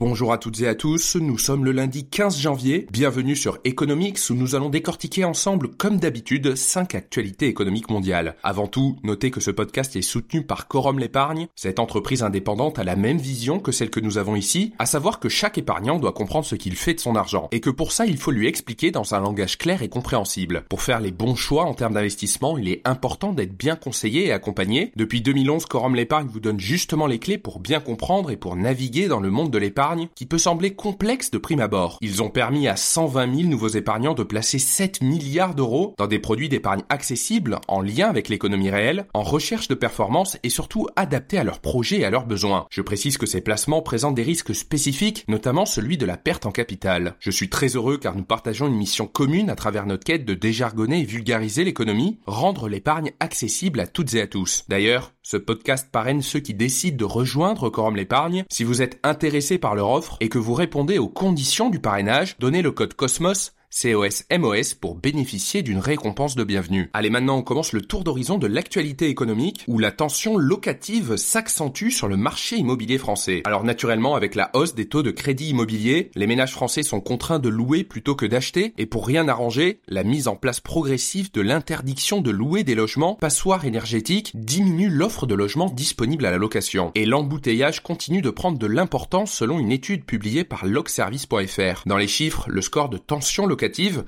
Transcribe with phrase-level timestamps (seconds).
[0.00, 4.18] Bonjour à toutes et à tous, nous sommes le lundi 15 janvier, bienvenue sur Economics
[4.30, 8.34] où nous allons décortiquer ensemble comme d'habitude 5 actualités économiques mondiales.
[8.42, 12.84] Avant tout, notez que ce podcast est soutenu par Corum l'épargne, cette entreprise indépendante a
[12.84, 16.12] la même vision que celle que nous avons ici, à savoir que chaque épargnant doit
[16.12, 18.90] comprendre ce qu'il fait de son argent, et que pour ça il faut lui expliquer
[18.90, 20.64] dans un langage clair et compréhensible.
[20.70, 24.32] Pour faire les bons choix en termes d'investissement, il est important d'être bien conseillé et
[24.32, 24.92] accompagné.
[24.96, 29.06] Depuis 2011, Corum l'épargne vous donne justement les clés pour bien comprendre et pour naviguer
[29.06, 31.98] dans le monde de l'épargne qui peut sembler complexe de prime abord.
[32.00, 36.18] Ils ont permis à 120 000 nouveaux épargnants de placer 7 milliards d'euros dans des
[36.18, 41.38] produits d'épargne accessibles, en lien avec l'économie réelle, en recherche de performance et surtout adaptés
[41.38, 42.66] à leurs projets et à leurs besoins.
[42.70, 46.52] Je précise que ces placements présentent des risques spécifiques, notamment celui de la perte en
[46.52, 47.14] capital.
[47.20, 50.34] Je suis très heureux car nous partageons une mission commune à travers notre quête de
[50.34, 54.64] déjargonner et vulgariser l'économie, rendre l'épargne accessible à toutes et à tous.
[54.68, 58.42] D'ailleurs, ce podcast parraine ceux qui décident de rejoindre Quorum l'épargne.
[58.50, 62.36] Si vous êtes intéressé par leur offre et que vous répondez aux conditions du parrainage,
[62.40, 66.90] donnez le code COSMOS COS-MOS pour bénéficier d'une récompense de bienvenue.
[66.92, 71.90] Allez, maintenant on commence le tour d'horizon de l'actualité économique où la tension locative s'accentue
[71.90, 73.42] sur le marché immobilier français.
[73.44, 77.38] Alors naturellement, avec la hausse des taux de crédit immobilier, les ménages français sont contraints
[77.38, 81.40] de louer plutôt que d'acheter et pour rien arranger, la mise en place progressive de
[81.40, 86.90] l'interdiction de louer des logements passoires énergétiques diminue l'offre de logements disponibles à la location.
[86.96, 91.84] Et l'embouteillage continue de prendre de l'importance selon une étude publiée par logservice.fr.
[91.86, 93.59] Dans les chiffres, le score de tension locative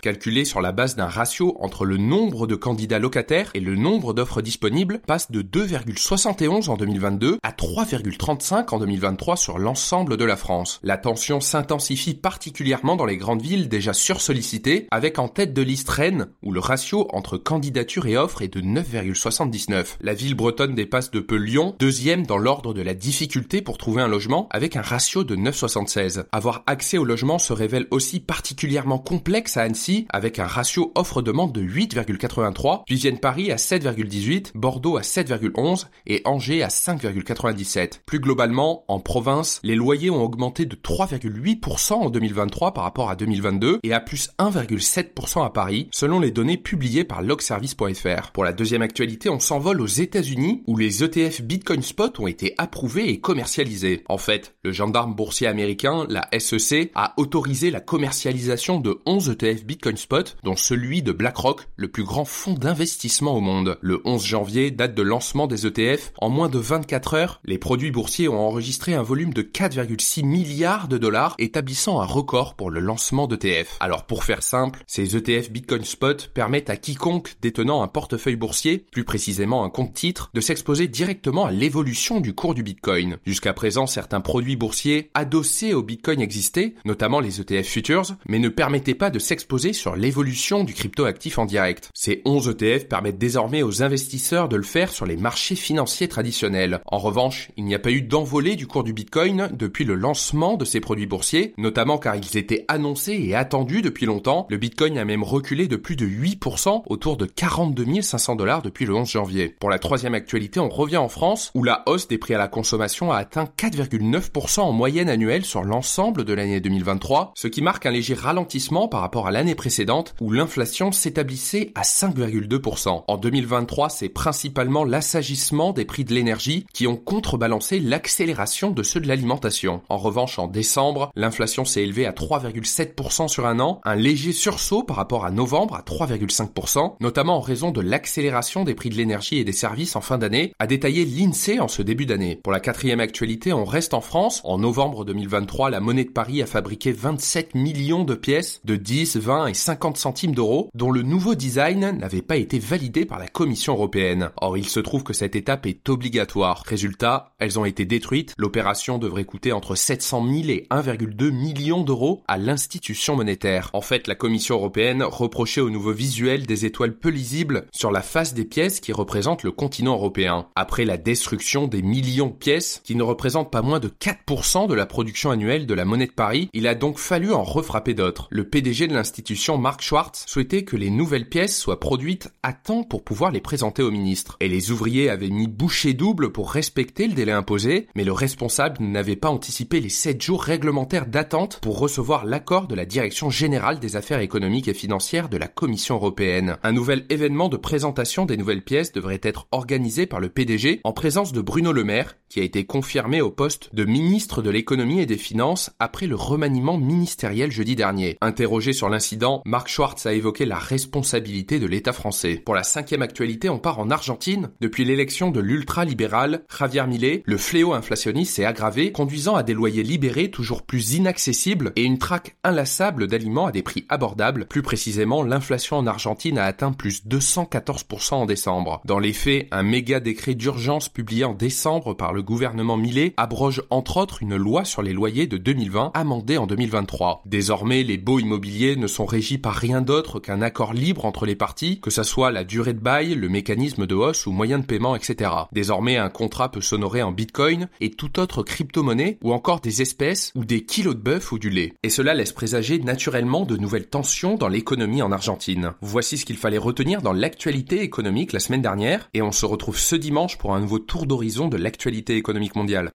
[0.00, 4.14] calculée sur la base d'un ratio entre le nombre de candidats locataires et le nombre
[4.14, 10.36] d'offres disponibles, passe de 2,71 en 2022 à 3,35 en 2023 sur l'ensemble de la
[10.36, 10.78] France.
[10.82, 15.88] La tension s'intensifie particulièrement dans les grandes villes déjà sursollicitées, avec en tête de liste
[15.88, 19.96] Rennes, où le ratio entre candidature et offre est de 9,79.
[20.00, 24.02] La ville bretonne dépasse de peu Lyon, deuxième dans l'ordre de la difficulté pour trouver
[24.02, 26.24] un logement, avec un ratio de 9,76.
[26.30, 31.52] Avoir accès au logement se révèle aussi particulièrement complexe à Annecy avec un ratio offre-demande
[31.52, 38.00] de 8,83, puis viennent Paris à 7,18, Bordeaux à 7,11 et Angers à 5,97.
[38.06, 43.16] Plus globalement, en province, les loyers ont augmenté de 3,8% en 2023 par rapport à
[43.16, 48.32] 2022 et à plus 1,7% à Paris, selon les données publiées par logservice.fr.
[48.32, 52.54] Pour la deuxième actualité, on s'envole aux États-Unis où les ETF Bitcoin Spot ont été
[52.58, 54.04] approuvés et commercialisés.
[54.08, 59.64] En fait, le gendarme boursier américain, la SEC, a autorisé la commercialisation de 11 ETF
[59.64, 63.78] Bitcoin Spot, dont celui de BlackRock, le plus grand fonds d'investissement au monde.
[63.80, 67.90] Le 11 janvier, date de lancement des ETF, en moins de 24 heures, les produits
[67.90, 72.80] boursiers ont enregistré un volume de 4,6 milliards de dollars, établissant un record pour le
[72.80, 73.76] lancement d'ETF.
[73.80, 78.84] Alors pour faire simple, ces ETF Bitcoin Spot permettent à quiconque détenant un portefeuille boursier,
[78.90, 83.18] plus précisément un compte titre, de s'exposer directement à l'évolution du cours du Bitcoin.
[83.24, 88.48] Jusqu'à présent, certains produits boursiers adossés au Bitcoin existaient, notamment les ETF Futures, mais ne
[88.48, 91.90] permettaient pas de s'exposer sur l'évolution du cryptoactif en direct.
[91.94, 96.80] Ces 11 ETF permettent désormais aux investisseurs de le faire sur les marchés financiers traditionnels.
[96.86, 100.56] En revanche, il n'y a pas eu d'envolée du cours du Bitcoin depuis le lancement
[100.56, 104.46] de ces produits boursiers, notamment car ils étaient annoncés et attendus depuis longtemps.
[104.50, 108.86] Le Bitcoin a même reculé de plus de 8% autour de 42 500 dollars depuis
[108.86, 109.56] le 11 janvier.
[109.58, 112.48] Pour la troisième actualité, on revient en France où la hausse des prix à la
[112.48, 117.86] consommation a atteint 4,9% en moyenne annuelle sur l'ensemble de l'année 2023, ce qui marque
[117.86, 123.04] un léger ralentissement par rapport à l'année précédente où l'inflation s'établissait à 5,2%.
[123.06, 129.00] En 2023, c'est principalement l'assagissement des prix de l'énergie qui ont contrebalancé l'accélération de ceux
[129.00, 129.82] de l'alimentation.
[129.88, 134.82] En revanche, en décembre, l'inflation s'est élevée à 3,7% sur un an, un léger sursaut
[134.82, 139.38] par rapport à novembre à 3,5%, notamment en raison de l'accélération des prix de l'énergie
[139.38, 142.40] et des services en fin d'année, a détaillé l'INSEE en ce début d'année.
[142.42, 144.40] Pour la quatrième actualité, on reste en France.
[144.44, 148.89] En novembre 2023, la monnaie de Paris a fabriqué 27 millions de pièces de 10,
[148.90, 153.28] 20 et 50 centimes d'euros, dont le nouveau design n'avait pas été validé par la
[153.28, 154.30] Commission européenne.
[154.40, 156.64] Or, il se trouve que cette étape est obligatoire.
[156.66, 158.34] Résultat, elles ont été détruites.
[158.36, 163.70] L'opération devrait coûter entre 700 000 et 1,2 million d'euros à l'institution monétaire.
[163.74, 168.02] En fait, la Commission européenne reprochait au nouveau visuel des étoiles peu lisibles sur la
[168.02, 170.46] face des pièces qui représentent le continent européen.
[170.56, 174.74] Après la destruction des millions de pièces, qui ne représentent pas moins de 4% de
[174.74, 178.26] la production annuelle de la monnaie de Paris, il a donc fallu en refrapper d'autres.
[178.30, 182.82] Le PDG De l'institution Mark Schwartz souhaitait que les nouvelles pièces soient produites à temps
[182.82, 184.38] pour pouvoir les présenter au ministre.
[184.40, 188.78] Et les ouvriers avaient mis bouchée double pour respecter le délai imposé, mais le responsable
[188.80, 193.80] n'avait pas anticipé les 7 jours réglementaires d'attente pour recevoir l'accord de la Direction générale
[193.80, 196.56] des affaires économiques et financières de la Commission européenne.
[196.62, 200.94] Un nouvel événement de présentation des nouvelles pièces devrait être organisé par le PDG en
[200.94, 205.00] présence de Bruno Le Maire, qui a été confirmé au poste de ministre de l'économie
[205.00, 208.16] et des finances après le remaniement ministériel jeudi dernier.
[208.22, 212.42] Interrogé sur l'incident, Marc Schwartz a évoqué la responsabilité de l'État français.
[212.44, 214.50] Pour la cinquième actualité, on part en Argentine.
[214.60, 219.82] Depuis l'élection de l'ultra-libéral Javier Milei, le fléau inflationniste s'est aggravé, conduisant à des loyers
[219.82, 224.46] libérés toujours plus inaccessibles et une traque inlassable d'aliments à des prix abordables.
[224.46, 228.80] Plus précisément, l'inflation en Argentine a atteint plus 214% en décembre.
[228.84, 233.62] Dans les faits, un méga décret d'urgence publié en décembre par le gouvernement Millet abroge
[233.70, 237.22] entre autres une loi sur les loyers de 2020 amendée en 2023.
[237.26, 238.20] Désormais, les baux
[238.60, 242.30] ne sont régis par rien d'autre qu'un accord libre entre les parties, que ce soit
[242.30, 245.30] la durée de bail, le mécanisme de hausse ou moyen de paiement, etc.
[245.52, 250.32] Désormais, un contrat peut s'honorer en bitcoin et toute autre crypto-monnaie ou encore des espèces
[250.34, 251.72] ou des kilos de bœuf ou du lait.
[251.82, 255.72] Et cela laisse présager naturellement de nouvelles tensions dans l'économie en Argentine.
[255.80, 259.78] Voici ce qu'il fallait retenir dans l'actualité économique la semaine dernière et on se retrouve
[259.78, 262.88] ce dimanche pour un nouveau tour d'horizon de l'actualité économique mondiale.